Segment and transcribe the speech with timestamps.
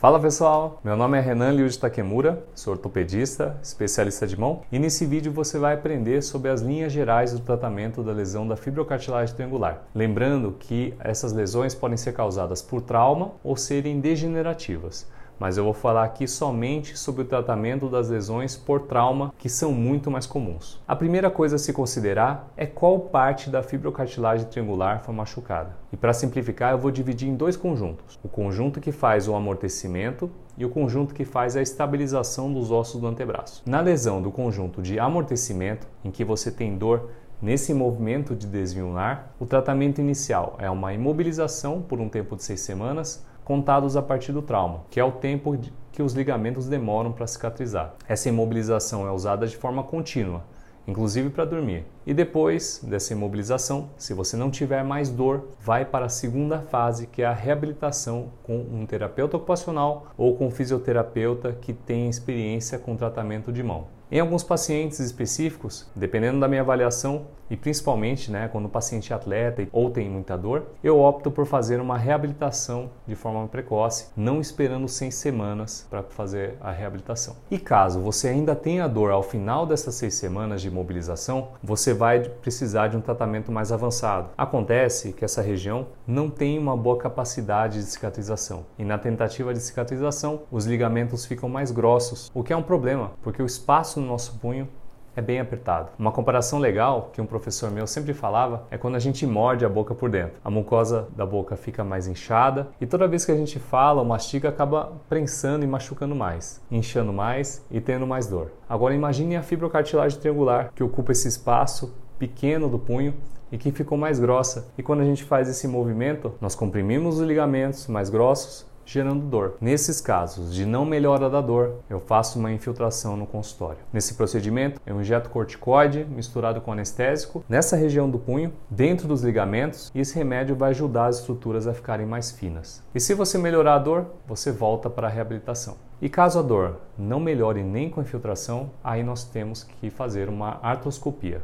[0.00, 4.78] Fala pessoal, meu nome é Renan Liu de Takemura, sou ortopedista, especialista de mão e
[4.78, 9.34] nesse vídeo você vai aprender sobre as linhas gerais do tratamento da lesão da fibrocartilagem
[9.34, 9.82] triangular.
[9.94, 15.06] Lembrando que essas lesões podem ser causadas por trauma ou serem degenerativas
[15.40, 19.72] mas eu vou falar aqui somente sobre o tratamento das lesões por trauma, que são
[19.72, 20.78] muito mais comuns.
[20.86, 25.74] A primeira coisa a se considerar é qual parte da fibrocartilagem triangular foi machucada.
[25.90, 30.30] E para simplificar, eu vou dividir em dois conjuntos: o conjunto que faz o amortecimento
[30.58, 33.62] e o conjunto que faz a estabilização dos ossos do antebraço.
[33.64, 37.08] Na lesão do conjunto de amortecimento, em que você tem dor
[37.42, 38.92] Nesse movimento de desvio
[39.38, 44.30] o tratamento inicial é uma imobilização por um tempo de seis semanas, contados a partir
[44.30, 45.58] do trauma, que é o tempo
[45.90, 47.94] que os ligamentos demoram para cicatrizar.
[48.06, 50.44] Essa imobilização é usada de forma contínua,
[50.86, 51.84] inclusive para dormir.
[52.06, 57.08] E depois dessa imobilização, se você não tiver mais dor, vai para a segunda fase,
[57.08, 62.78] que é a reabilitação com um terapeuta ocupacional ou com um fisioterapeuta que tem experiência
[62.78, 63.88] com tratamento de mão.
[64.12, 69.16] Em alguns pacientes específicos, dependendo da minha avaliação, e principalmente né, quando o paciente é
[69.16, 74.40] atleta ou tem muita dor, eu opto por fazer uma reabilitação de forma precoce, não
[74.40, 77.36] esperando seis semanas para fazer a reabilitação.
[77.50, 82.20] E caso você ainda tenha dor ao final dessas seis semanas de imobilização, você vai
[82.20, 84.30] precisar de um tratamento mais avançado.
[84.38, 89.60] Acontece que essa região não tem uma boa capacidade de cicatrização e na tentativa de
[89.60, 94.06] cicatrização os ligamentos ficam mais grossos, o que é um problema, porque o espaço no
[94.06, 94.68] nosso punho
[95.14, 95.88] é bem apertado.
[95.98, 99.68] Uma comparação legal que um professor meu sempre falava é quando a gente morde a
[99.68, 100.38] boca por dentro.
[100.44, 104.06] A mucosa da boca fica mais inchada e toda vez que a gente fala ou
[104.06, 108.52] mastiga acaba prensando e machucando mais, inchando mais e tendo mais dor.
[108.68, 113.14] Agora imagine a fibrocartilagem triangular que ocupa esse espaço pequeno do punho
[113.52, 114.68] e que ficou mais grossa.
[114.78, 119.56] E quando a gente faz esse movimento, nós comprimimos os ligamentos mais grossos gerando dor.
[119.60, 123.78] Nesses casos de não melhora da dor, eu faço uma infiltração no consultório.
[123.92, 129.90] Nesse procedimento, eu injeto corticoide misturado com anestésico nessa região do punho, dentro dos ligamentos,
[129.94, 132.82] e esse remédio vai ajudar as estruturas a ficarem mais finas.
[132.94, 135.76] E se você melhorar a dor, você volta para a reabilitação.
[136.02, 140.58] E caso a dor não melhore nem com infiltração, aí nós temos que fazer uma
[140.62, 141.42] artroscopia.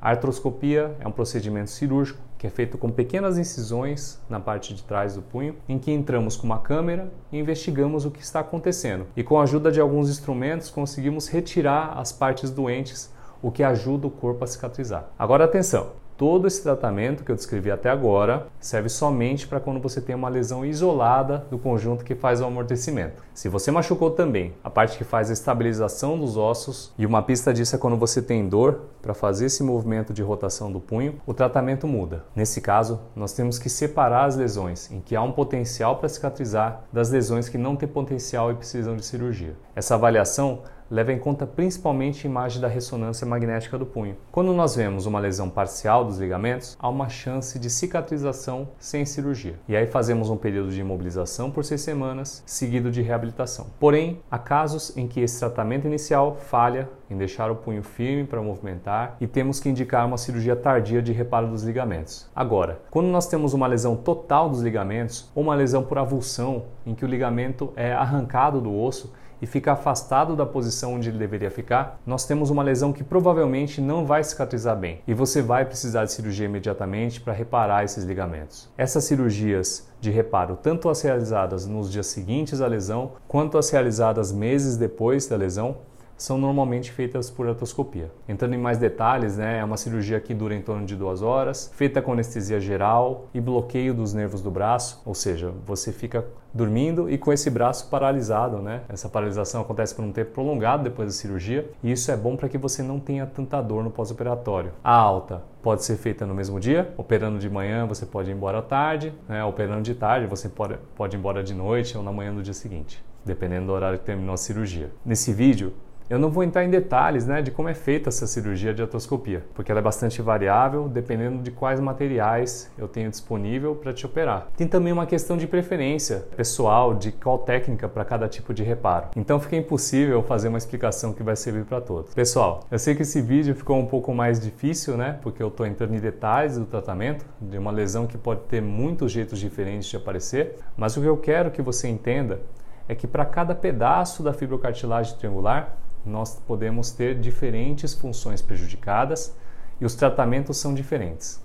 [0.00, 4.82] A artroscopia é um procedimento cirúrgico que é feito com pequenas incisões na parte de
[4.82, 9.06] trás do punho, em que entramos com uma câmera e investigamos o que está acontecendo.
[9.14, 13.12] E com a ajuda de alguns instrumentos conseguimos retirar as partes doentes,
[13.42, 15.10] o que ajuda o corpo a cicatrizar.
[15.18, 15.88] Agora atenção,
[16.20, 20.28] Todo esse tratamento que eu descrevi até agora serve somente para quando você tem uma
[20.28, 23.22] lesão isolada do conjunto que faz o amortecimento.
[23.32, 27.54] Se você machucou também a parte que faz a estabilização dos ossos, e uma pista
[27.54, 31.32] disso é quando você tem dor para fazer esse movimento de rotação do punho, o
[31.32, 32.22] tratamento muda.
[32.36, 36.84] Nesse caso, nós temos que separar as lesões em que há um potencial para cicatrizar
[36.92, 39.56] das lesões que não têm potencial e precisam de cirurgia.
[39.74, 44.16] Essa avaliação leva em conta principalmente a imagem da ressonância magnética do punho.
[44.32, 49.54] Quando nós vemos uma lesão parcial dos ligamentos, há uma chance de cicatrização sem cirurgia.
[49.68, 53.66] E aí fazemos um período de imobilização por seis semanas, seguido de reabilitação.
[53.78, 58.40] Porém, há casos em que esse tratamento inicial falha em deixar o punho firme para
[58.40, 62.28] movimentar e temos que indicar uma cirurgia tardia de reparo dos ligamentos.
[62.34, 66.94] Agora, quando nós temos uma lesão total dos ligamentos ou uma lesão por avulsão em
[66.94, 71.50] que o ligamento é arrancado do osso, e fica afastado da posição onde ele deveria
[71.50, 76.04] ficar, nós temos uma lesão que provavelmente não vai cicatrizar bem e você vai precisar
[76.04, 78.68] de cirurgia imediatamente para reparar esses ligamentos.
[78.76, 84.32] Essas cirurgias de reparo, tanto as realizadas nos dias seguintes à lesão, quanto as realizadas
[84.32, 85.76] meses depois da lesão,
[86.20, 88.10] são normalmente feitas por artroscopia.
[88.28, 91.72] Entrando em mais detalhes, né, é uma cirurgia que dura em torno de duas horas,
[91.74, 97.08] feita com anestesia geral e bloqueio dos nervos do braço, ou seja, você fica dormindo
[97.08, 98.82] e com esse braço paralisado, né?
[98.88, 102.48] Essa paralisação acontece por um tempo prolongado depois da cirurgia e isso é bom para
[102.48, 104.72] que você não tenha tanta dor no pós-operatório.
[104.84, 108.58] A alta pode ser feita no mesmo dia, operando de manhã você pode ir embora
[108.58, 109.42] à tarde, né?
[109.44, 112.54] operando de tarde você pode, pode ir embora de noite ou na manhã do dia
[112.54, 114.90] seguinte, dependendo do horário que terminou a cirurgia.
[115.04, 115.72] Nesse vídeo
[116.10, 119.44] eu não vou entrar em detalhes né, de como é feita essa cirurgia de artroscopia,
[119.54, 124.48] porque ela é bastante variável dependendo de quais materiais eu tenho disponível para te operar.
[124.56, 129.06] Tem também uma questão de preferência pessoal de qual técnica para cada tipo de reparo.
[129.14, 132.12] Então fica impossível fazer uma explicação que vai servir para todos.
[132.12, 135.16] Pessoal, eu sei que esse vídeo ficou um pouco mais difícil, né?
[135.22, 139.12] Porque eu estou entrando em detalhes do tratamento de uma lesão que pode ter muitos
[139.12, 142.40] jeitos diferentes de aparecer, mas o que eu quero que você entenda
[142.88, 149.34] é que para cada pedaço da fibrocartilagem triangular nós podemos ter diferentes funções prejudicadas
[149.80, 151.40] e os tratamentos são diferentes.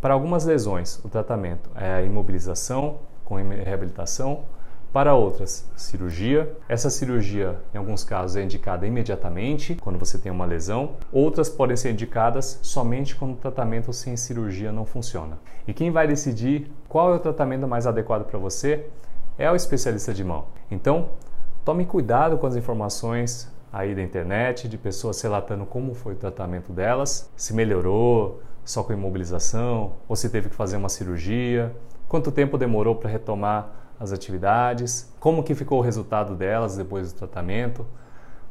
[0.00, 4.44] Para algumas lesões, o tratamento é a imobilização com reabilitação.
[4.92, 6.56] Para outras, cirurgia.
[6.68, 10.94] Essa cirurgia, em alguns casos, é indicada imediatamente quando você tem uma lesão.
[11.12, 15.38] Outras podem ser indicadas somente quando o tratamento sem cirurgia não funciona.
[15.66, 18.86] E quem vai decidir qual é o tratamento mais adequado para você
[19.36, 20.46] é o especialista de mão.
[20.70, 21.10] Então,
[21.64, 26.72] tome cuidado com as informações aí da internet, de pessoas relatando como foi o tratamento
[26.72, 31.76] delas, se melhorou só com imobilização, ou se teve que fazer uma cirurgia,
[32.08, 33.68] quanto tempo demorou para retomar
[34.00, 37.86] as atividades, como que ficou o resultado delas depois do tratamento,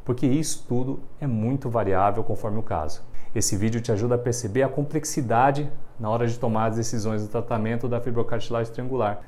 [0.06, 3.01] porque isso tudo é muito variável conforme o caso.
[3.33, 7.27] Esse vídeo te ajuda a perceber a complexidade na hora de tomar as decisões do
[7.30, 9.22] tratamento da fibrocartilagem triangular.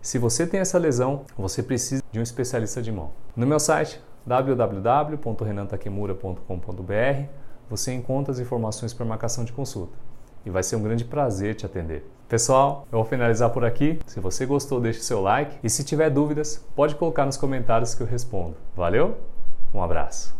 [0.00, 3.10] Se você tem essa lesão, você precisa de um especialista de mão.
[3.36, 7.24] No meu site www.renantakemura.com.br
[7.68, 9.98] você encontra as informações para marcação de consulta
[10.46, 12.08] e vai ser um grande prazer te atender.
[12.28, 13.98] Pessoal, eu vou finalizar por aqui.
[14.06, 18.02] Se você gostou, deixe seu like e se tiver dúvidas, pode colocar nos comentários que
[18.02, 18.54] eu respondo.
[18.76, 19.16] Valeu?
[19.74, 20.39] Um abraço.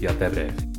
[0.00, 0.69] e até breve.